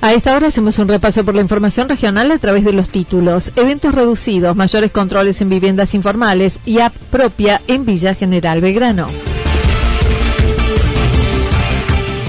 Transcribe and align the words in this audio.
A 0.00 0.12
esta 0.12 0.36
hora 0.36 0.46
hacemos 0.46 0.78
un 0.78 0.86
repaso 0.86 1.24
por 1.24 1.34
la 1.34 1.40
información 1.40 1.88
regional 1.88 2.30
a 2.30 2.38
través 2.38 2.64
de 2.64 2.72
los 2.72 2.88
títulos. 2.88 3.50
Eventos 3.56 3.92
reducidos, 3.92 4.54
mayores 4.54 4.92
controles 4.92 5.40
en 5.40 5.48
viviendas 5.48 5.92
informales 5.92 6.60
y 6.64 6.78
app 6.78 6.94
propia 7.10 7.60
en 7.66 7.84
Villa 7.84 8.14
General 8.14 8.60
Belgrano. 8.60 9.08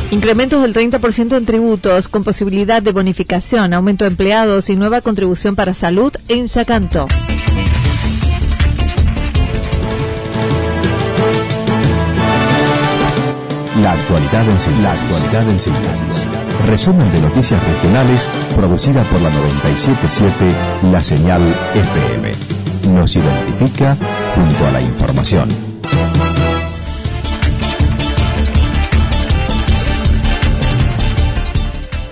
Incrementos 0.09 0.63
del 0.63 0.73
30% 0.73 1.37
en 1.37 1.45
tributos 1.45 2.07
con 2.07 2.23
posibilidad 2.23 2.81
de 2.81 2.91
bonificación, 2.91 3.75
aumento 3.75 4.03
de 4.03 4.09
empleados 4.09 4.69
y 4.71 4.75
nueva 4.75 5.01
contribución 5.01 5.55
para 5.55 5.75
salud 5.75 6.11
en 6.27 6.47
Yacanto. 6.47 7.07
La 13.81 13.93
actualidad 13.93 14.49
en 14.49 14.59
síntesis. 14.59 15.31
La 15.31 15.41
en 15.41 15.59
síntesis. 15.59 16.23
Resumen 16.67 17.09
de 17.13 17.21
noticias 17.21 17.63
regionales 17.63 18.27
producida 18.55 19.03
por 19.03 19.21
la 19.21 19.29
977 19.29 20.91
La 20.91 21.01
Señal 21.01 21.41
FM. 21.75 22.31
Nos 22.93 23.15
identifica 23.15 23.95
junto 24.35 24.65
a 24.65 24.71
la 24.71 24.81
información. 24.81 25.47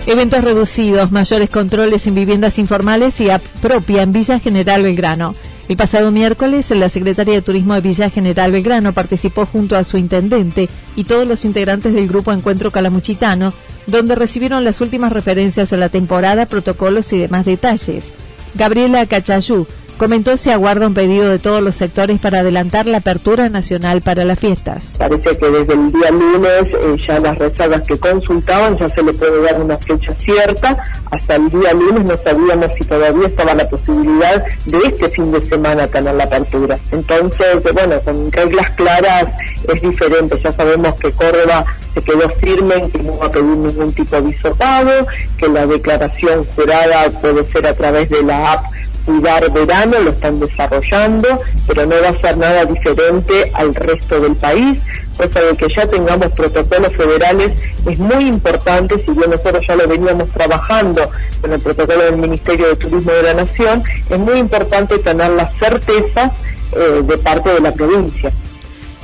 Eventos 0.06 0.42
reducidos, 0.42 1.12
mayores 1.12 1.50
controles 1.50 2.06
en 2.06 2.14
viviendas 2.14 2.58
informales 2.58 3.20
y 3.20 3.28
app 3.28 3.42
propia 3.60 4.02
en 4.02 4.12
Villa 4.12 4.40
General 4.40 4.82
Belgrano. 4.82 5.34
El 5.68 5.76
pasado 5.76 6.10
miércoles, 6.10 6.70
la 6.70 6.88
secretaria 6.88 7.34
de 7.34 7.42
Turismo 7.42 7.74
de 7.74 7.82
Villa 7.82 8.08
General 8.08 8.50
Belgrano 8.50 8.94
participó 8.94 9.44
junto 9.44 9.76
a 9.76 9.84
su 9.84 9.98
intendente 9.98 10.66
y 10.96 11.04
todos 11.04 11.28
los 11.28 11.44
integrantes 11.44 11.92
del 11.92 12.08
grupo 12.08 12.32
Encuentro 12.32 12.70
Calamuchitano, 12.70 13.52
donde 13.86 14.14
recibieron 14.14 14.64
las 14.64 14.80
últimas 14.80 15.12
referencias 15.12 15.70
a 15.74 15.76
la 15.76 15.90
temporada, 15.90 16.46
protocolos 16.46 17.12
y 17.12 17.18
demás 17.18 17.44
detalles. 17.44 18.06
Gabriela 18.54 19.04
Cachayú, 19.04 19.66
Comentó 19.98 20.36
se 20.36 20.52
aguarda 20.52 20.86
un 20.86 20.94
pedido 20.94 21.28
de 21.28 21.40
todos 21.40 21.60
los 21.60 21.74
sectores 21.74 22.20
para 22.20 22.38
adelantar 22.38 22.86
la 22.86 22.98
apertura 22.98 23.48
nacional 23.48 24.00
para 24.00 24.24
las 24.24 24.38
fiestas. 24.38 24.94
Parece 24.96 25.36
que 25.36 25.50
desde 25.50 25.74
el 25.74 25.90
día 25.90 26.10
lunes 26.12 26.68
eh, 26.72 26.96
ya 27.04 27.18
las 27.18 27.36
rezagas 27.36 27.82
que 27.82 27.98
consultaban 27.98 28.78
ya 28.78 28.88
se 28.90 29.02
le 29.02 29.12
puede 29.12 29.42
dar 29.42 29.60
una 29.60 29.76
fecha 29.78 30.14
cierta. 30.14 30.76
Hasta 31.10 31.34
el 31.34 31.48
día 31.48 31.72
lunes 31.74 32.04
no 32.04 32.16
sabíamos 32.16 32.68
si 32.78 32.84
todavía 32.84 33.26
estaba 33.26 33.54
la 33.54 33.68
posibilidad 33.68 34.44
de 34.66 34.78
este 34.84 35.08
fin 35.08 35.32
de 35.32 35.44
semana 35.44 35.88
tener 35.88 36.14
la 36.14 36.24
apertura. 36.24 36.78
Entonces, 36.92 37.56
bueno, 37.74 38.00
con 38.02 38.30
reglas 38.30 38.70
claras 38.76 39.24
es 39.66 39.82
diferente. 39.82 40.40
Ya 40.44 40.52
sabemos 40.52 40.94
que 41.00 41.10
Córdoba 41.10 41.64
se 41.94 42.00
quedó 42.02 42.28
firme 42.36 42.74
en 42.76 42.90
que 42.92 43.02
no 43.02 43.18
va 43.18 43.26
a 43.26 43.30
pedir 43.30 43.46
ningún 43.46 43.92
tipo 43.92 44.14
de 44.14 44.22
visopado, 44.22 45.08
que 45.36 45.48
la 45.48 45.66
declaración 45.66 46.46
jurada 46.54 47.10
puede 47.20 47.44
ser 47.46 47.66
a 47.66 47.74
través 47.74 48.08
de 48.10 48.22
la 48.22 48.52
app 48.52 48.77
cuidar 49.08 49.50
verano, 49.50 49.98
lo 50.00 50.10
están 50.10 50.38
desarrollando, 50.38 51.40
pero 51.66 51.86
no 51.86 51.94
va 52.02 52.10
a 52.10 52.16
ser 52.16 52.36
nada 52.36 52.66
diferente 52.66 53.50
al 53.54 53.74
resto 53.74 54.20
del 54.20 54.36
país, 54.36 54.78
cosa 55.16 55.40
de 55.40 55.56
que 55.56 55.66
ya 55.74 55.86
tengamos 55.86 56.30
protocolos 56.32 56.92
federales 56.94 57.52
es 57.86 57.98
muy 57.98 58.26
importante, 58.26 58.96
si 58.98 59.12
bien 59.12 59.30
nosotros 59.30 59.66
ya 59.66 59.76
lo 59.76 59.88
veníamos 59.88 60.28
trabajando 60.32 61.10
con 61.40 61.50
el 61.50 61.58
protocolo 61.58 62.04
del 62.04 62.18
Ministerio 62.18 62.68
de 62.68 62.76
Turismo 62.76 63.12
de 63.12 63.22
la 63.22 63.34
Nación, 63.34 63.82
es 64.10 64.18
muy 64.18 64.38
importante 64.38 64.98
tener 64.98 65.30
la 65.30 65.50
certeza 65.58 66.30
eh, 66.72 67.02
de 67.02 67.16
parte 67.16 67.48
de 67.48 67.60
la 67.60 67.72
provincia. 67.72 68.30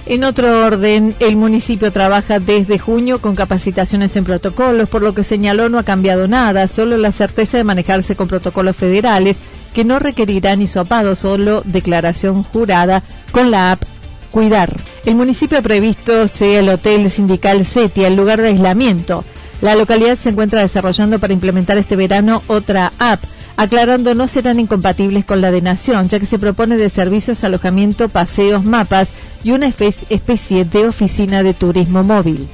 En 0.06 0.22
otro 0.22 0.66
orden, 0.66 1.14
el 1.18 1.36
municipio 1.36 1.90
trabaja 1.90 2.38
desde 2.38 2.78
junio 2.78 3.22
con 3.22 3.34
capacitaciones 3.34 4.14
en 4.16 4.24
protocolos, 4.24 4.90
por 4.90 5.00
lo 5.00 5.14
que 5.14 5.24
señaló 5.24 5.70
no 5.70 5.78
ha 5.78 5.82
cambiado 5.82 6.28
nada, 6.28 6.68
solo 6.68 6.98
la 6.98 7.10
certeza 7.10 7.56
de 7.56 7.64
manejarse 7.64 8.14
con 8.14 8.28
protocolos 8.28 8.76
federales 8.76 9.38
que 9.74 9.84
no 9.84 9.98
requerirán 9.98 10.62
hisopado, 10.62 11.16
solo 11.16 11.62
declaración 11.66 12.42
jurada 12.44 13.02
con 13.32 13.50
la 13.50 13.72
app 13.72 13.82
Cuidar. 14.30 14.74
El 15.04 15.14
municipio 15.14 15.62
previsto 15.62 16.26
sea 16.26 16.58
el 16.58 16.68
Hotel 16.68 17.08
Sindical 17.08 17.64
SETI, 17.64 18.04
el 18.04 18.16
lugar 18.16 18.42
de 18.42 18.48
aislamiento. 18.48 19.24
La 19.60 19.76
localidad 19.76 20.18
se 20.18 20.30
encuentra 20.30 20.60
desarrollando 20.60 21.20
para 21.20 21.32
implementar 21.32 21.78
este 21.78 21.94
verano 21.94 22.42
otra 22.48 22.92
app, 22.98 23.22
aclarando 23.56 24.16
no 24.16 24.26
serán 24.26 24.58
incompatibles 24.58 25.24
con 25.24 25.40
la 25.40 25.52
de 25.52 25.62
Nación, 25.62 26.08
ya 26.08 26.18
que 26.18 26.26
se 26.26 26.40
propone 26.40 26.76
de 26.76 26.90
servicios, 26.90 27.44
alojamiento, 27.44 28.08
paseos, 28.08 28.64
mapas 28.64 29.10
y 29.44 29.52
una 29.52 29.66
especie 29.66 30.64
de 30.64 30.88
oficina 30.88 31.44
de 31.44 31.54
turismo 31.54 32.02
móvil. 32.02 32.48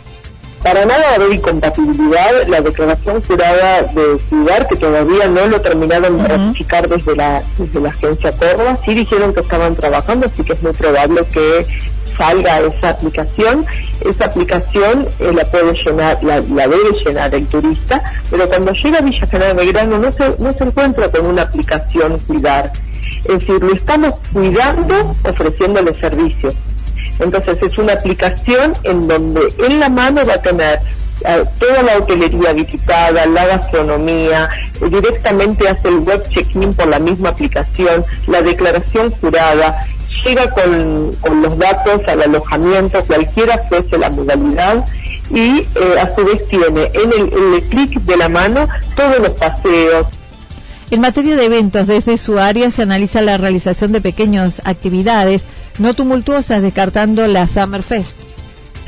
Para 0.62 0.84
nada 0.84 1.02
va 1.02 1.12
a 1.12 1.14
haber 1.14 1.32
incompatibilidad. 1.32 2.46
La 2.46 2.60
declaración 2.60 3.22
jurada 3.22 3.82
de 3.82 4.18
Ciudad, 4.28 4.68
que 4.68 4.76
todavía 4.76 5.26
no 5.28 5.46
lo 5.46 5.60
terminaron 5.60 6.22
de 6.22 6.28
ratificar 6.28 6.88
desde 6.88 7.16
la, 7.16 7.42
desde 7.56 7.80
la 7.80 7.88
agencia 7.88 8.32
Córdoba, 8.32 8.78
sí 8.84 8.94
dijeron 8.94 9.32
que 9.32 9.40
estaban 9.40 9.74
trabajando, 9.74 10.26
así 10.26 10.42
que 10.44 10.52
es 10.52 10.62
muy 10.62 10.72
probable 10.72 11.24
que 11.32 11.66
salga 12.16 12.60
esa 12.60 12.90
aplicación. 12.90 13.64
Esa 14.04 14.26
aplicación 14.26 15.06
eh, 15.18 15.32
la 15.32 15.44
puede 15.46 15.72
llenar, 15.72 16.22
la, 16.22 16.40
debe 16.40 16.92
llenar 17.04 17.34
el 17.34 17.46
turista, 17.46 18.02
pero 18.30 18.48
cuando 18.48 18.72
llega 18.72 18.98
a 18.98 19.02
Villa 19.02 19.26
General 19.26 19.56
Belgrano 19.56 19.98
no 19.98 20.12
se, 20.12 20.36
no 20.38 20.52
se 20.52 20.64
encuentra 20.64 21.10
con 21.10 21.26
una 21.26 21.42
aplicación 21.42 22.18
cuidar. 22.26 22.70
Es 23.24 23.40
decir, 23.40 23.62
lo 23.62 23.74
estamos 23.74 24.20
cuidando 24.32 25.14
ofreciéndole 25.24 25.94
servicios. 25.94 26.54
Entonces 27.20 27.58
es 27.62 27.78
una 27.78 27.94
aplicación 27.94 28.74
en 28.84 29.06
donde 29.06 29.42
en 29.58 29.80
la 29.80 29.88
mano 29.88 30.24
va 30.26 30.34
a 30.34 30.42
tener 30.42 30.80
eh, 31.24 31.44
toda 31.58 31.82
la 31.82 31.98
hotelería 31.98 32.52
visitada, 32.54 33.26
la 33.26 33.46
gastronomía, 33.46 34.48
eh, 34.80 34.88
directamente 34.88 35.68
hace 35.68 35.88
el 35.88 35.98
web 35.98 36.26
check-in 36.30 36.72
por 36.72 36.88
la 36.88 36.98
misma 36.98 37.30
aplicación, 37.30 38.04
la 38.26 38.40
declaración 38.40 39.10
jurada, 39.20 39.80
llega 40.24 40.50
con, 40.50 41.14
los 41.42 41.58
datos 41.58 42.00
al 42.08 42.22
alojamiento, 42.22 43.04
cualquiera 43.04 43.58
fuese 43.68 43.98
la 43.98 44.08
modalidad, 44.08 44.84
y 45.30 45.60
eh, 45.60 45.66
a 46.00 46.14
su 46.14 46.24
vez 46.24 46.46
tiene 46.48 46.90
en 46.94 47.12
el, 47.12 47.32
en 47.32 47.54
el 47.54 47.62
clic 47.68 48.00
de 48.00 48.16
la 48.16 48.28
mano 48.30 48.66
todos 48.96 49.18
los 49.18 49.32
paseos, 49.32 50.06
en 50.90 51.02
materia 51.02 51.36
de 51.36 51.44
eventos, 51.44 51.86
desde 51.86 52.18
su 52.18 52.40
área 52.40 52.72
se 52.72 52.82
analiza 52.82 53.20
la 53.20 53.36
realización 53.36 53.92
de 53.92 54.00
pequeñas 54.00 54.60
actividades 54.64 55.44
no 55.78 55.94
tumultuosas, 55.94 56.62
descartando 56.62 57.26
la 57.26 57.46
Summer 57.46 57.82
Fest. 57.82 58.16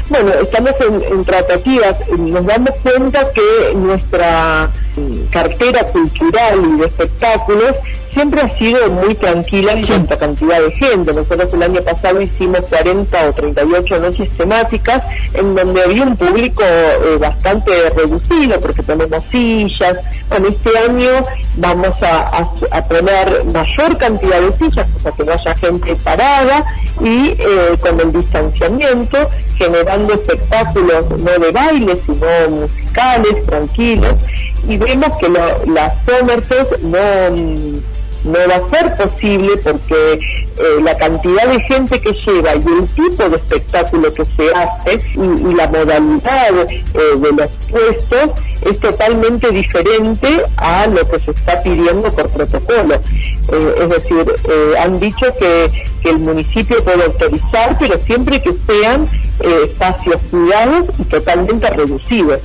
Bueno, 0.08 0.32
estamos 0.42 0.72
en, 0.80 1.24
tratativas, 1.24 2.00
nos 2.18 2.44
damos 2.44 2.74
cuenta 2.82 3.32
que 3.32 3.74
nuestra 3.74 4.70
mm, 4.96 5.30
cartera 5.30 5.84
cultural 5.84 6.60
y 6.74 6.80
de 6.80 6.86
espectáculos 6.86 7.76
siempre 8.12 8.42
ha 8.42 8.48
sido 8.58 8.90
muy 8.90 9.14
tranquila 9.14 9.72
en 9.72 9.86
cuanto 9.86 10.14
a 10.14 10.18
cantidad 10.18 10.60
de 10.60 10.70
gente. 10.72 11.12
Nosotros 11.12 11.52
el 11.52 11.62
año 11.62 11.82
pasado 11.82 12.20
hicimos 12.20 12.60
40 12.68 13.28
o 13.28 13.32
38 13.32 13.98
noches 14.00 14.30
temáticas 14.36 15.02
en 15.34 15.54
donde 15.54 15.82
había 15.82 16.02
un 16.02 16.16
público 16.16 16.62
eh, 16.62 17.16
bastante 17.18 17.90
reducido 17.90 18.60
porque 18.60 18.82
tenemos 18.82 19.22
sillas. 19.30 19.98
Bueno, 20.28 20.48
este 20.48 20.78
año 20.78 21.10
vamos 21.56 21.94
a, 22.02 22.48
poner 22.88 23.44
mayor 23.46 23.96
cantidad 23.98 24.40
de 24.40 24.52
sillas, 24.58 24.86
para 25.02 25.16
que 25.16 25.24
no 25.24 25.32
haya 25.32 25.56
gente 25.56 25.96
parada 25.96 26.64
y 27.00 27.34
eh, 27.38 27.76
con 27.80 28.00
el 28.00 28.12
distanciamiento, 28.12 29.28
generando 29.56 30.14
espectáculos 30.14 31.04
no 31.10 31.38
de 31.38 31.52
baile, 31.52 31.98
sino 32.06 32.26
musicales, 32.50 33.42
tranquilos. 33.46 34.14
Y 34.68 34.76
vemos 34.76 35.16
que 35.18 35.28
las 35.28 35.92
Somerset 36.06 36.78
no 36.82 36.98
no 38.24 38.38
va 38.48 38.56
a 38.56 38.70
ser 38.70 38.94
posible 38.96 39.56
porque 39.58 40.14
eh, 40.14 40.80
la 40.82 40.96
cantidad 40.96 41.46
de 41.48 41.60
gente 41.60 42.00
que 42.00 42.12
lleva 42.12 42.54
y 42.54 42.58
el 42.58 42.88
tipo 42.88 43.28
de 43.28 43.36
espectáculo 43.36 44.12
que 44.14 44.24
se 44.24 44.52
hace 44.54 45.04
y, 45.14 45.54
la 45.54 45.68
modalidad 45.68 46.70
eh, 46.70 46.80
de 46.94 47.32
los 47.32 47.50
puestos 47.70 48.30
es 48.62 48.78
totalmente 48.78 49.50
diferente 49.50 50.42
a 50.56 50.86
lo 50.86 51.08
que 51.08 51.18
se 51.20 51.30
está 51.32 51.62
pidiendo 51.62 52.10
por 52.10 52.28
protocolo. 52.30 52.94
Eh, 52.94 53.74
es 53.82 53.88
decir, 53.88 54.34
han 54.78 55.00
dicho 55.00 55.26
que, 55.38 55.92
el 56.04 56.18
municipio 56.18 56.82
puede 56.82 57.04
autorizar, 57.04 57.76
pero 57.78 57.96
siempre 58.04 58.42
que 58.42 58.52
sean 58.66 59.06
espacios 59.64 60.20
cuidados 60.32 60.88
y 60.98 61.04
totalmente 61.04 61.70
reducidos. 61.70 62.40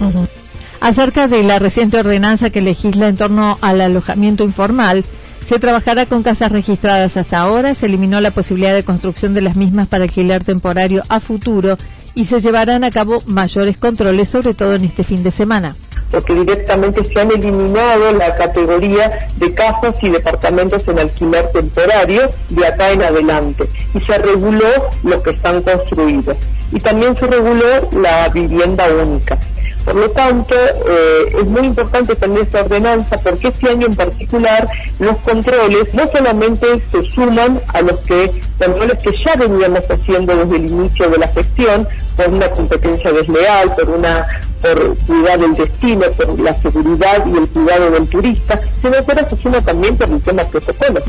Acerca 0.79 1.27
de 1.27 1.41
la 1.41 1.57
reciente 1.57 1.99
ordenanza 1.99 2.51
que 2.51 2.61
legisla 2.61 3.07
en 3.07 3.17
torno 3.17 3.57
al 3.61 3.81
alojamiento 3.81 4.43
informal, 4.43 5.05
se 5.47 5.59
trabajará 5.59 6.05
con 6.05 6.23
casas 6.23 6.51
registradas 6.51 7.15
hasta 7.15 7.39
ahora, 7.39 7.73
se 7.73 7.85
eliminó 7.85 8.19
la 8.19 8.31
posibilidad 8.31 8.73
de 8.73 8.83
construcción 8.83 9.33
de 9.33 9.39
las 9.39 9.55
mismas 9.55 9.87
para 9.87 10.03
alquiler 10.03 10.43
temporario 10.43 11.03
a 11.07 11.21
futuro 11.21 11.77
y 12.15 12.25
se 12.25 12.41
llevarán 12.41 12.83
a 12.83 12.91
cabo 12.91 13.19
mayores 13.27 13.77
controles, 13.77 14.27
sobre 14.27 14.53
todo 14.53 14.75
en 14.75 14.83
este 14.83 15.05
fin 15.05 15.23
de 15.23 15.31
semana. 15.31 15.73
Porque 16.11 16.33
directamente 16.33 17.01
se 17.01 17.19
han 17.19 17.31
eliminado 17.31 18.11
la 18.11 18.35
categoría 18.35 19.29
de 19.37 19.53
casas 19.53 19.95
y 20.01 20.09
departamentos 20.09 20.85
en 20.85 20.99
alquiler 20.99 21.49
temporario 21.53 22.23
de 22.49 22.65
acá 22.65 22.91
en 22.91 23.03
adelante. 23.03 23.69
Y 23.93 24.01
se 24.01 24.17
reguló 24.17 24.67
lo 25.03 25.23
que 25.23 25.29
están 25.31 25.61
construidos. 25.61 26.35
Y 26.73 26.79
también 26.81 27.15
se 27.15 27.25
reguló 27.25 27.89
la 27.93 28.27
vivienda 28.29 28.85
única. 29.01 29.37
Por 29.87 29.95
lo 29.95 30.11
tanto, 30.11 30.53
eh, 30.53 31.27
es 31.39 31.45
muy 31.45 31.67
importante 31.67 32.13
también 32.17 32.45
esta 32.45 32.59
ordenanza 32.59 33.17
porque 33.19 33.47
este 33.47 33.69
año 33.69 33.87
en 33.87 33.95
particular 33.95 34.67
los 34.99 35.15
controles 35.19 35.93
no 35.93 36.11
solamente 36.11 36.83
se 36.91 37.03
suman 37.11 37.61
a 37.73 37.81
los 37.83 37.97
que 38.01 38.41
controles 38.59 39.01
que 39.01 39.15
ya 39.15 39.37
veníamos 39.37 39.85
haciendo 39.89 40.35
desde 40.43 40.57
el 40.57 40.65
inicio 40.69 41.09
de 41.09 41.17
la 41.19 41.29
gestión 41.29 41.87
por 42.17 42.29
una 42.29 42.49
competencia 42.49 43.11
desleal, 43.11 43.73
por 43.75 43.89
una 43.89 44.25
por 44.61 44.97
cuidar 45.05 45.39
el 45.39 45.53
destino, 45.53 46.05
por 46.17 46.39
la 46.39 46.59
seguridad 46.59 47.23
y 47.25 47.37
el 47.37 47.47
cuidado 47.49 47.91
del 47.91 48.07
turista, 48.07 48.59
sino 48.81 48.95
se 49.29 49.37
suma 49.41 49.61
también 49.61 49.95
por 49.95 50.09
el 50.09 50.21
tema 50.21 50.43
protocolo 50.45 50.99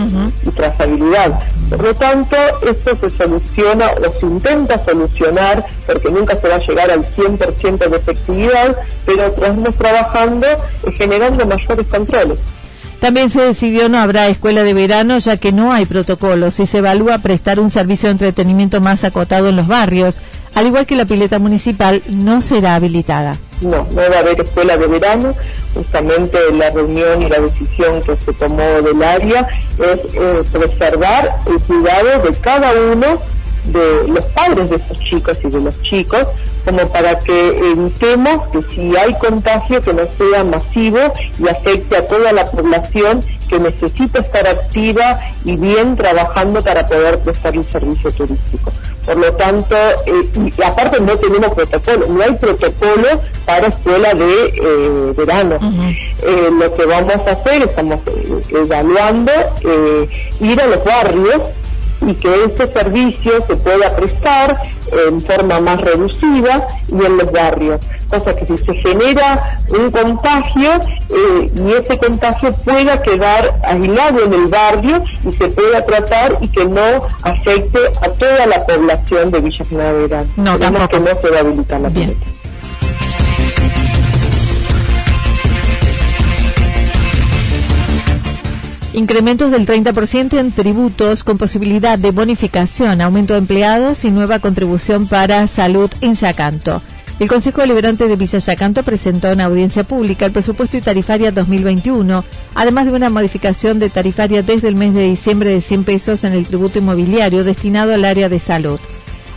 y 0.44 0.50
trazabilidad. 0.50 1.40
Por 1.70 1.82
lo 1.82 1.94
tanto, 1.94 2.36
esto 2.62 2.96
se 3.00 3.16
soluciona 3.16 3.86
o 3.92 4.20
se 4.20 4.26
intenta 4.26 4.84
solucionar, 4.84 5.64
porque 5.86 6.10
nunca 6.10 6.36
se 6.36 6.48
va 6.48 6.56
a 6.56 6.58
llegar 6.58 6.90
al 6.90 7.04
100% 7.04 7.88
de 7.88 7.96
efectividad, 7.96 8.76
pero 9.06 9.26
estamos 9.26 9.74
trabajando 9.76 10.46
y 10.86 10.92
generando 10.92 11.46
mayores 11.46 11.86
controles. 11.86 12.38
También 13.00 13.30
se 13.30 13.40
decidió 13.40 13.88
no 13.88 13.98
habrá 13.98 14.26
escuela 14.26 14.64
de 14.64 14.74
verano 14.74 15.18
ya 15.18 15.36
que 15.36 15.52
no 15.52 15.72
hay 15.72 15.86
protocolos 15.86 16.58
y 16.58 16.66
se 16.66 16.78
evalúa 16.78 17.18
prestar 17.18 17.60
un 17.60 17.70
servicio 17.70 18.08
de 18.08 18.12
entretenimiento 18.12 18.80
más 18.80 19.04
acotado 19.04 19.48
en 19.48 19.54
los 19.54 19.68
barrios, 19.68 20.20
al 20.58 20.66
igual 20.66 20.86
que 20.86 20.96
la 20.96 21.04
pileta 21.04 21.38
municipal 21.38 22.02
no 22.08 22.42
será 22.42 22.74
habilitada. 22.74 23.38
No, 23.60 23.86
no 23.90 23.94
va 23.94 24.16
a 24.16 24.18
haber 24.18 24.40
escuela 24.40 24.76
de 24.76 24.88
verano. 24.88 25.32
Justamente 25.72 26.36
la 26.52 26.70
reunión 26.70 27.22
y 27.22 27.28
la 27.28 27.38
decisión 27.38 28.02
que 28.02 28.16
se 28.16 28.32
tomó 28.32 28.64
del 28.82 29.00
área 29.00 29.48
es 29.78 30.00
eh, 30.14 30.42
preservar 30.50 31.38
el 31.46 31.60
cuidado 31.60 32.22
de 32.28 32.36
cada 32.38 32.72
uno 32.72 33.20
de 33.66 34.08
los 34.08 34.24
padres 34.24 34.68
de 34.70 34.76
estos 34.76 34.98
chicos 34.98 35.38
y 35.44 35.48
de 35.48 35.60
los 35.60 35.80
chicos, 35.82 36.24
como 36.64 36.88
para 36.88 37.20
que 37.20 37.48
evitemos 37.50 38.48
que 38.48 38.62
si 38.74 38.96
hay 38.96 39.14
contagio 39.14 39.80
que 39.80 39.92
no 39.92 40.02
sea 40.18 40.42
masivo 40.42 40.98
y 41.38 41.48
afecte 41.48 41.98
a 41.98 42.08
toda 42.08 42.32
la 42.32 42.46
población 42.46 43.24
que 43.48 43.60
necesita 43.60 44.22
estar 44.22 44.48
activa 44.48 45.20
y 45.44 45.54
bien 45.54 45.96
trabajando 45.96 46.64
para 46.64 46.84
poder 46.84 47.20
prestar 47.20 47.56
un 47.56 47.70
servicio 47.70 48.10
turístico. 48.10 48.72
Por 49.08 49.16
lo 49.16 49.32
tanto, 49.32 49.74
eh, 50.04 50.28
y 50.34 50.62
aparte 50.62 51.00
no 51.00 51.16
tenemos 51.16 51.54
protocolo, 51.54 52.08
no 52.08 52.22
hay 52.22 52.34
protocolo 52.34 53.22
para 53.46 53.68
escuela 53.68 54.12
de 54.12 54.52
eh, 54.54 55.14
verano. 55.16 55.58
Eh, 56.22 56.50
lo 56.52 56.74
que 56.74 56.84
vamos 56.84 57.14
a 57.26 57.30
hacer, 57.30 57.62
estamos 57.62 58.00
evaluando, 58.50 59.32
ir 60.40 60.60
a 60.60 60.66
los 60.66 60.84
barrios 60.84 61.40
y 62.06 62.14
que 62.14 62.44
ese 62.44 62.72
servicio 62.72 63.32
se 63.46 63.56
pueda 63.56 63.94
prestar 63.96 64.60
en 65.08 65.22
forma 65.22 65.60
más 65.60 65.80
reducida 65.80 66.66
y 66.88 67.04
en 67.04 67.18
los 67.18 67.30
barrios. 67.30 67.80
Cosa 68.08 68.34
que 68.34 68.46
si 68.46 68.56
se 68.64 68.74
genera 68.74 69.58
un 69.68 69.90
contagio 69.90 70.70
eh, 71.10 71.50
y 71.54 71.72
ese 71.72 71.98
contagio 71.98 72.52
pueda 72.64 73.02
quedar 73.02 73.60
aislado 73.64 74.24
en 74.24 74.32
el 74.32 74.46
barrio 74.46 75.04
y 75.24 75.32
se 75.32 75.48
pueda 75.48 75.84
tratar 75.84 76.38
y 76.40 76.48
que 76.48 76.64
no 76.64 77.06
afecte 77.22 77.78
a 78.00 78.08
toda 78.10 78.46
la 78.46 78.64
población 78.64 79.30
de 79.30 79.40
Villa 79.40 79.64
General 79.64 80.26
No, 80.36 80.58
que 80.88 81.00
no 81.00 81.14
se 81.20 81.30
va 81.30 81.36
a 81.36 81.40
habilitar 81.40 81.80
la 81.80 81.88
Bien. 81.88 82.16
Incrementos 88.94 89.50
del 89.50 89.66
30% 89.66 90.38
en 90.38 90.50
tributos 90.50 91.22
con 91.22 91.36
posibilidad 91.36 91.98
de 91.98 92.10
bonificación, 92.10 93.02
aumento 93.02 93.34
de 93.34 93.40
empleados 93.40 94.04
y 94.04 94.10
nueva 94.10 94.38
contribución 94.38 95.06
para 95.06 95.46
salud 95.46 95.90
en 96.00 96.14
Yacanto. 96.14 96.80
El 97.18 97.28
Consejo 97.28 97.60
Deliberante 97.60 98.08
de 98.08 98.16
Villa 98.16 98.38
Yacanto 98.38 98.82
presentó 98.82 99.30
en 99.30 99.42
audiencia 99.42 99.84
pública 99.84 100.24
el 100.24 100.32
presupuesto 100.32 100.78
y 100.78 100.80
tarifaria 100.80 101.32
2021, 101.32 102.24
además 102.54 102.86
de 102.86 102.92
una 102.92 103.10
modificación 103.10 103.78
de 103.78 103.90
tarifaria 103.90 104.42
desde 104.42 104.68
el 104.68 104.76
mes 104.76 104.94
de 104.94 105.02
diciembre 105.02 105.50
de 105.50 105.60
100 105.60 105.84
pesos 105.84 106.24
en 106.24 106.32
el 106.32 106.46
tributo 106.46 106.78
inmobiliario 106.78 107.44
destinado 107.44 107.92
al 107.92 108.06
área 108.06 108.30
de 108.30 108.38
salud. 108.38 108.80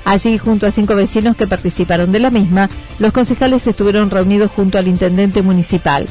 Allí, 0.05 0.37
junto 0.37 0.65
a 0.65 0.71
cinco 0.71 0.95
vecinos 0.95 1.35
que 1.35 1.47
participaron 1.47 2.11
de 2.11 2.19
la 2.19 2.29
misma, 2.29 2.69
los 2.99 3.11
concejales 3.11 3.67
estuvieron 3.67 4.11
reunidos 4.11 4.49
junto 4.51 4.77
al 4.77 4.87
intendente 4.87 5.41
municipal. 5.41 6.07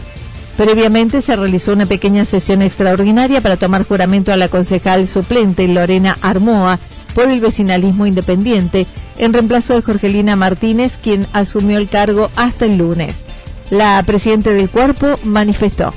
Previamente 0.60 1.22
se 1.22 1.34
realizó 1.36 1.72
una 1.72 1.86
pequeña 1.86 2.26
sesión 2.26 2.60
extraordinaria 2.60 3.40
para 3.40 3.56
tomar 3.56 3.88
juramento 3.88 4.30
a 4.30 4.36
la 4.36 4.48
concejal 4.48 5.06
suplente 5.06 5.66
Lorena 5.66 6.18
Armoa 6.20 6.78
por 7.14 7.30
el 7.30 7.40
vecinalismo 7.40 8.04
independiente, 8.04 8.86
en 9.16 9.32
reemplazo 9.32 9.72
de 9.72 9.80
Jorgelina 9.80 10.36
Martínez, 10.36 10.98
quien 11.02 11.26
asumió 11.32 11.78
el 11.78 11.88
cargo 11.88 12.30
hasta 12.36 12.66
el 12.66 12.76
lunes. 12.76 13.24
La 13.70 14.02
presidenta 14.02 14.50
del 14.50 14.68
cuerpo 14.68 15.14
manifestó. 15.24 15.94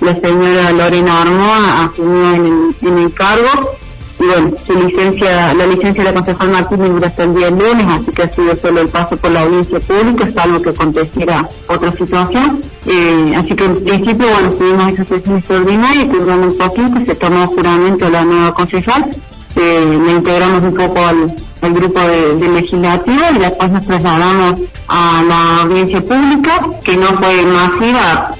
La 0.00 0.14
señora 0.14 0.70
Lorena 0.70 1.22
Armoa 1.22 1.84
asumió 1.86 2.32
en 2.80 2.98
el 2.98 3.12
cargo 3.12 3.76
y 4.20 4.24
bueno, 4.24 4.52
su 4.64 4.72
licencia, 4.72 5.52
la 5.52 5.66
licencia 5.66 6.04
de 6.04 6.12
la 6.12 6.14
concejal 6.14 6.50
Martínez 6.50 6.90
dura 6.90 7.08
hasta 7.08 7.24
el 7.24 7.34
día 7.34 7.50
lunes, 7.50 7.86
así 7.88 8.12
que 8.12 8.22
ha 8.22 8.32
sido 8.32 8.54
solo 8.54 8.82
el 8.82 8.88
paso 8.88 9.16
por 9.16 9.32
la 9.32 9.40
audiencia 9.40 9.80
pública, 9.80 10.30
salvo 10.32 10.62
que 10.62 10.70
aconteciera 10.70 11.48
otra 11.66 11.90
situación. 11.90 12.75
Eh, 12.88 13.34
así 13.36 13.54
que 13.54 13.64
en 13.64 13.82
principio, 13.82 14.26
bueno, 14.28 14.50
tuvimos 14.52 14.92
esa 14.92 15.04
sesión 15.04 15.38
extraordinaria 15.38 16.06
tuvimos 16.06 16.52
un 16.52 16.58
poquito, 16.58 17.04
se 17.04 17.14
tomó 17.16 17.46
juramento 17.48 18.08
la 18.10 18.24
nueva 18.24 18.54
concejal, 18.54 19.10
eh, 19.56 20.00
le 20.06 20.12
integramos 20.12 20.64
un 20.64 20.74
poco 20.74 21.00
al, 21.04 21.34
grupo 21.72 21.98
de, 21.98 22.36
de, 22.36 22.48
legislativo 22.48 23.22
y 23.34 23.38
después 23.38 23.70
nos 23.72 23.84
trasladamos 23.84 24.60
a 24.86 25.24
la 25.26 25.62
audiencia 25.62 26.00
pública, 26.00 26.60
que 26.84 26.96
no 26.96 27.06
fue 27.06 27.44
masiva, 27.44 28.36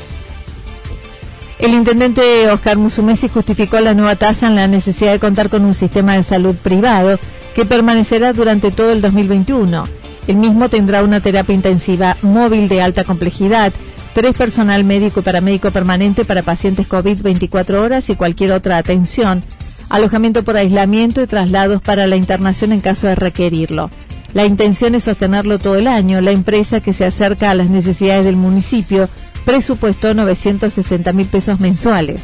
el 1.59 1.73
intendente 1.73 2.51
Oscar 2.51 2.77
Musumesi 2.77 3.29
justificó 3.29 3.81
la 3.81 3.95
nueva 3.95 4.15
tasa 4.17 4.47
en 4.47 4.57
la 4.57 4.69
necesidad 4.69 5.13
de 5.13 5.19
contar 5.19 5.49
con 5.49 5.65
un 5.65 5.75
sistema 5.75 6.15
de 6.15 6.23
salud 6.23 6.55
privado 6.55 7.19
que 7.55 7.65
permanecerá 7.65 8.35
durante 8.35 8.71
todo 8.71 8.93
el 8.93 9.01
2021. 9.01 9.89
El 10.27 10.37
mismo 10.37 10.69
tendrá 10.69 11.03
una 11.03 11.21
terapia 11.21 11.55
intensiva 11.55 12.17
móvil 12.21 12.69
de 12.69 12.83
alta 12.83 13.05
complejidad, 13.05 13.73
tres 14.17 14.35
personal 14.35 14.83
médico 14.83 15.21
y 15.21 15.23
paramédico 15.23 15.71
permanente 15.71 16.25
para 16.25 16.43
pacientes 16.43 16.87
COVID 16.87 17.21
24 17.21 17.83
horas 17.83 18.09
y 18.09 18.17
cualquier 18.17 18.53
otra 18.53 18.79
atención, 18.79 19.45
alojamiento 19.91 20.43
por 20.43 20.57
aislamiento 20.57 21.21
y 21.21 21.27
traslados 21.27 21.83
para 21.83 22.07
la 22.07 22.17
internación 22.17 22.73
en 22.73 22.81
caso 22.81 23.07
de 23.07 23.15
requerirlo. 23.15 23.91
La 24.33 24.47
intención 24.47 24.95
es 24.95 25.05
sostenerlo 25.05 25.59
todo 25.59 25.77
el 25.77 25.87
año. 25.87 26.23
La 26.23 26.31
empresa 26.31 26.81
que 26.81 26.95
se 26.95 27.05
acerca 27.05 27.51
a 27.51 27.55
las 27.55 27.69
necesidades 27.69 28.25
del 28.25 28.37
municipio 28.37 29.11
presupuestó 29.45 30.15
960 30.15 31.13
mil 31.13 31.27
pesos 31.27 31.61
mensuales. 31.61 32.23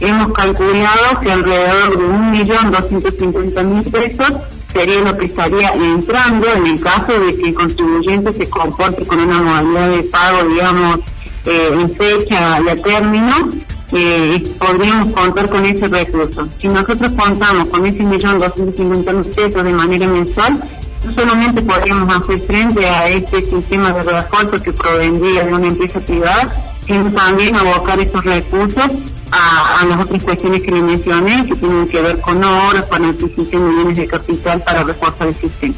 hemos 0.00 0.32
calculado 0.32 1.20
que 1.22 1.30
alrededor 1.30 1.96
de 1.96 2.04
1.250.000 2.44 3.90
pesos 3.92 4.32
sería 4.72 5.00
lo 5.00 5.16
que 5.16 5.26
estaría 5.26 5.72
entrando 5.72 6.46
en 6.54 6.66
el 6.66 6.80
caso 6.80 7.18
de 7.18 7.36
que 7.36 7.48
el 7.48 7.54
contribuyente 7.54 8.32
se 8.32 8.48
comporte 8.48 9.06
con 9.06 9.20
una 9.20 9.40
modalidad 9.40 9.90
de 9.90 10.02
pago, 10.04 10.48
digamos, 10.48 10.98
eh, 11.46 11.70
en 11.72 11.90
fecha 11.94 12.60
y 12.64 12.68
a 12.68 12.76
término, 12.82 13.50
eh, 13.92 14.42
podríamos 14.58 15.14
contar 15.14 15.48
con 15.48 15.64
ese 15.64 15.88
recurso. 15.88 16.48
Si 16.60 16.68
nosotros 16.68 17.10
contamos 17.16 17.68
con 17.68 17.86
ese 17.86 18.02
millón 18.02 18.38
doscientos 18.38 18.86
mil 18.86 19.04
pesos 19.04 19.64
de 19.64 19.72
manera 19.72 20.06
mensual, 20.06 20.62
no 21.04 21.12
solamente 21.12 21.62
podríamos 21.62 22.14
hacer 22.14 22.40
frente 22.46 22.86
a 22.86 23.08
este 23.08 23.44
sistema 23.44 23.92
de 23.92 24.02
refuerzo 24.02 24.62
que 24.62 24.72
provendría 24.72 25.44
de 25.44 25.54
una 25.54 25.68
empresa 25.68 25.98
privada, 26.00 26.54
sino 26.86 27.10
también 27.12 27.56
abocar 27.56 27.98
esos 27.98 28.22
recursos 28.22 28.92
a, 29.32 29.84
las 29.86 30.00
otras 30.00 30.22
cuestiones 30.22 30.62
que 30.62 30.70
le 30.70 30.82
mencioné, 30.82 31.46
que 31.46 31.54
tienen 31.56 31.88
que 31.88 32.00
ver 32.00 32.20
con 32.20 32.42
adquisición 32.44 33.68
de 33.68 33.74
bienes 33.74 33.96
de 33.96 34.06
capital 34.06 34.62
para 34.62 34.84
reforzar 34.84 35.28
el 35.28 35.34
sistema. 35.36 35.74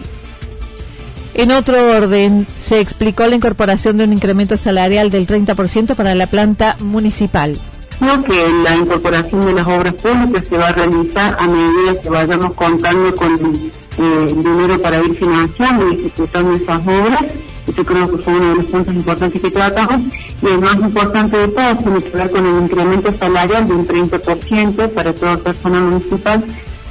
En 1.34 1.50
otro 1.50 1.96
orden, 1.96 2.46
se 2.60 2.80
explicó 2.80 3.26
la 3.26 3.36
incorporación 3.36 3.96
de 3.96 4.04
un 4.04 4.12
incremento 4.12 4.56
salarial 4.58 5.10
del 5.10 5.26
30% 5.26 5.94
para 5.94 6.14
la 6.14 6.26
planta 6.26 6.76
municipal. 6.80 7.58
Creo 7.98 8.22
que 8.24 8.48
la 8.64 8.76
incorporación 8.76 9.46
de 9.46 9.52
las 9.54 9.66
obras 9.66 9.94
públicas 9.94 10.46
se 10.48 10.58
va 10.58 10.68
a 10.68 10.72
realizar 10.72 11.36
a 11.38 11.46
medida 11.46 12.02
que 12.02 12.10
vayamos 12.10 12.52
contando 12.54 13.14
con 13.14 13.32
eh, 13.98 14.34
dinero 14.34 14.82
para 14.82 14.98
ir 14.98 15.16
financiando 15.16 15.90
y 15.90 15.94
ejecutando 15.96 16.54
esas 16.54 16.80
obras 16.80 17.24
yo 17.66 17.84
creo 17.84 18.10
que 18.10 18.22
fue 18.22 18.34
uno 18.34 18.50
de 18.50 18.54
los 18.56 18.64
puntos 18.66 18.94
importantes 18.94 19.40
que 19.40 19.50
tratamos. 19.50 20.02
Y 20.42 20.46
el 20.46 20.60
más 20.60 20.76
importante 20.76 21.36
de 21.36 21.48
todo 21.48 21.76
tiene 21.76 22.02
que 22.02 22.16
ver 22.16 22.30
con 22.30 22.46
el 22.46 22.62
incremento 22.64 23.12
salarial 23.12 23.68
de 23.68 23.74
un 23.74 23.86
30% 23.86 24.90
para 24.90 25.12
toda 25.14 25.36
persona 25.36 25.80
municipal. 25.80 26.44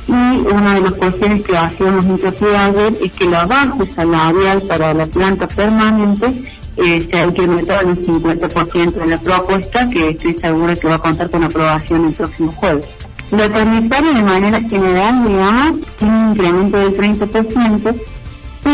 Y 0.07 0.11
una 0.11 0.75
de 0.75 0.81
las 0.81 0.93
cuestiones 0.93 1.43
que 1.43 1.57
hacíamos 1.57 2.05
hincapié 2.05 2.57
ayer 2.57 2.93
es 3.01 3.11
que 3.13 3.25
la 3.25 3.45
base 3.45 3.85
salarial 3.95 4.61
para 4.63 4.93
la 4.93 5.05
planta 5.05 5.47
permanente 5.47 6.33
eh, 6.77 7.07
se 7.09 7.17
ha 7.17 7.25
incrementado 7.25 7.81
en 7.81 7.89
un 7.89 8.01
50% 8.01 9.03
en 9.03 9.09
la 9.09 9.19
propuesta, 9.19 9.89
que 9.89 10.09
estoy 10.09 10.35
segura 10.37 10.75
que 10.75 10.87
va 10.87 10.95
a 10.95 10.99
contar 10.99 11.29
con 11.29 11.43
aprobación 11.43 12.05
el 12.05 12.13
próximo 12.13 12.51
jueves. 12.53 12.85
Lo 13.31 13.49
tarifario 13.49 14.13
de 14.13 14.23
manera 14.23 14.59
general, 14.61 15.27
digamos, 15.27 15.77
tiene 15.97 16.13
un 16.13 16.31
incremento 16.31 16.77
del 16.77 16.97
30%, 16.97 18.01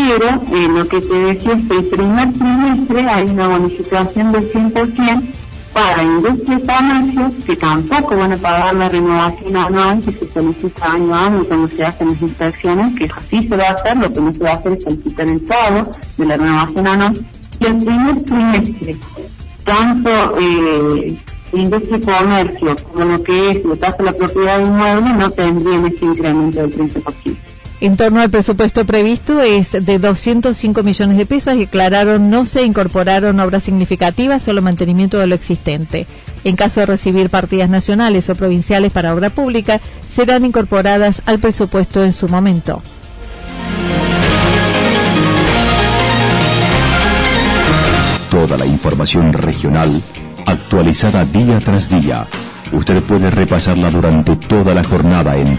pero 0.06 0.42
eh, 0.52 0.68
lo 0.68 0.86
que 0.86 1.00
te 1.00 1.14
decía 1.14 1.52
es 1.52 1.66
que 1.66 1.76
el 1.76 1.86
primer 1.86 2.32
trimestre 2.32 3.00
hay 3.08 3.26
una 3.26 3.48
bonificación 3.48 4.32
del 4.32 4.52
100% 4.52 5.32
para 5.72 6.02
industria 6.02 6.58
y 6.58 6.66
comercio 6.66 7.44
que 7.44 7.56
tampoco 7.56 8.16
van 8.16 8.32
a 8.32 8.36
pagar 8.36 8.74
la 8.74 8.88
renovación 8.88 9.56
anual 9.56 10.00
que 10.00 10.12
se 10.12 10.30
solicita 10.32 10.92
año 10.92 11.14
a 11.14 11.26
año 11.26 11.44
cuando 11.44 11.68
se 11.68 11.84
hacen 11.84 12.08
las 12.08 12.22
inspecciones, 12.22 12.98
que 12.98 13.04
así 13.04 13.48
se 13.48 13.56
va 13.56 13.64
a 13.64 13.72
hacer, 13.72 13.96
lo 13.96 14.12
que 14.12 14.20
no 14.20 14.32
se 14.32 14.40
va 14.40 14.50
a 14.50 14.54
hacer 14.54 14.72
es 14.72 14.84
solicitar 14.84 15.28
el 15.28 15.40
pago 15.40 15.90
de 16.16 16.26
la 16.26 16.36
renovación 16.36 16.86
anual. 16.86 17.26
Y 17.60 17.66
el 17.66 17.78
primer 17.78 18.22
trimestre, 18.22 18.96
tanto 19.64 20.10
eh, 20.40 21.18
industria 21.52 21.96
y 21.96 22.00
comercio 22.00 22.76
como 22.92 23.04
lo 23.04 23.22
que 23.22 23.50
es 23.50 23.64
lo 23.64 23.78
que 23.78 23.86
hace 23.86 24.02
la 24.02 24.12
propiedad 24.12 24.60
inmueble 24.60 25.12
no 25.14 25.30
tendrían 25.30 25.86
ese 25.86 26.04
incremento 26.04 26.60
del 26.60 26.76
30%. 26.76 27.36
En 27.80 27.96
torno 27.96 28.20
al 28.20 28.30
presupuesto 28.30 28.84
previsto 28.84 29.40
es 29.40 29.70
de 29.70 29.98
205 30.00 30.82
millones 30.82 31.16
de 31.16 31.26
pesos 31.26 31.54
y 31.54 31.62
aclararon 31.62 32.28
no 32.28 32.44
se 32.44 32.64
incorporaron 32.64 33.38
obras 33.38 33.62
significativas, 33.62 34.42
solo 34.42 34.62
mantenimiento 34.62 35.18
de 35.18 35.28
lo 35.28 35.36
existente. 35.36 36.06
En 36.42 36.56
caso 36.56 36.80
de 36.80 36.86
recibir 36.86 37.30
partidas 37.30 37.70
nacionales 37.70 38.28
o 38.30 38.34
provinciales 38.34 38.92
para 38.92 39.14
obra 39.14 39.30
pública, 39.30 39.80
serán 40.12 40.44
incorporadas 40.44 41.22
al 41.24 41.38
presupuesto 41.38 42.02
en 42.02 42.12
su 42.12 42.28
momento. 42.28 42.82
Toda 48.28 48.56
la 48.56 48.66
información 48.66 49.32
regional 49.32 50.02
actualizada 50.46 51.24
día 51.24 51.60
tras 51.60 51.88
día. 51.88 52.26
Usted 52.72 53.02
puede 53.02 53.30
repasarla 53.30 53.90
durante 53.90 54.34
toda 54.36 54.74
la 54.74 54.82
jornada 54.82 55.36
en 55.36 55.58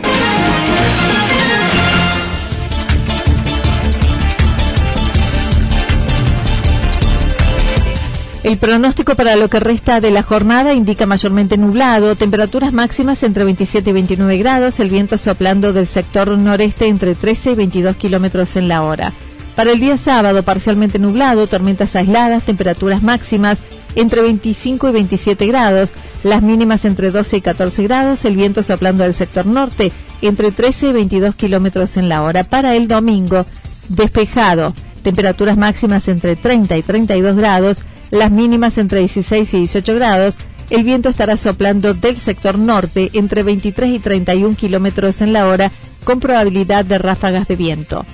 El 8.43 8.57
pronóstico 8.57 9.15
para 9.15 9.35
lo 9.35 9.49
que 9.49 9.59
resta 9.59 9.99
de 9.99 10.09
la 10.09 10.23
jornada 10.23 10.73
indica 10.73 11.05
mayormente 11.05 11.57
nublado, 11.57 12.15
temperaturas 12.15 12.73
máximas 12.73 13.21
entre 13.21 13.43
27 13.43 13.91
y 13.91 13.93
29 13.93 14.37
grados, 14.39 14.79
el 14.79 14.89
viento 14.89 15.19
soplando 15.19 15.73
del 15.73 15.87
sector 15.87 16.35
noreste 16.39 16.87
entre 16.87 17.13
13 17.13 17.51
y 17.51 17.55
22 17.55 17.95
kilómetros 17.97 18.55
en 18.55 18.67
la 18.67 18.81
hora. 18.81 19.13
Para 19.55 19.71
el 19.71 19.79
día 19.79 19.95
sábado, 19.95 20.41
parcialmente 20.41 20.97
nublado, 20.97 21.45
tormentas 21.45 21.95
aisladas, 21.95 22.41
temperaturas 22.41 23.03
máximas 23.03 23.59
entre 23.93 24.23
25 24.23 24.89
y 24.89 24.91
27 24.91 25.45
grados, 25.45 25.93
las 26.23 26.41
mínimas 26.41 26.83
entre 26.85 27.11
12 27.11 27.37
y 27.37 27.41
14 27.41 27.83
grados, 27.83 28.25
el 28.25 28.35
viento 28.35 28.63
soplando 28.63 29.03
del 29.03 29.13
sector 29.13 29.45
norte 29.45 29.91
entre 30.23 30.51
13 30.51 30.87
y 30.87 30.93
22 30.93 31.35
kilómetros 31.35 31.95
en 31.95 32.09
la 32.09 32.23
hora. 32.23 32.43
Para 32.43 32.75
el 32.75 32.87
domingo, 32.87 33.45
despejado, 33.87 34.73
temperaturas 35.03 35.57
máximas 35.57 36.07
entre 36.07 36.35
30 36.35 36.77
y 36.77 36.81
32 36.81 37.35
grados, 37.35 37.83
las 38.11 38.29
mínimas 38.31 38.77
entre 38.77 38.99
16 38.99 39.53
y 39.53 39.57
18 39.57 39.95
grados. 39.95 40.37
El 40.69 40.83
viento 40.83 41.09
estará 41.09 41.35
soplando 41.35 41.93
del 41.93 42.17
sector 42.17 42.57
norte 42.59 43.09
entre 43.13 43.43
23 43.43 43.95
y 43.95 43.99
31 43.99 44.55
kilómetros 44.55 45.21
en 45.21 45.33
la 45.33 45.47
hora, 45.47 45.71
con 46.03 46.19
probabilidad 46.19 46.85
de 46.85 46.97
ráfagas 46.97 47.47
de 47.47 47.55
viento. 47.55 48.05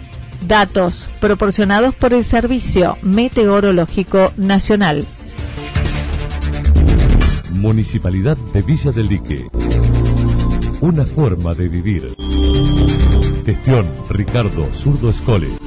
Datos 0.48 1.10
proporcionados 1.20 1.94
por 1.96 2.14
el 2.14 2.24
Servicio 2.24 2.96
Meteorológico 3.02 4.32
Nacional. 4.38 5.06
Municipalidad 7.52 8.38
de 8.54 8.62
Villa 8.62 8.92
del 8.92 9.08
Lique. 9.08 9.48
Una 10.80 11.06
forma 11.06 11.56
de 11.56 11.68
vivir. 11.68 12.16
Gestión 13.46 13.90
Ricardo 14.10 14.70
Zurdo 14.74 15.10
Escole. 15.10 15.67